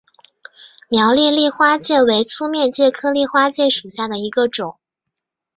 [0.89, 4.79] 苗栗丽花介为粗面介科丽花介属下的一个种。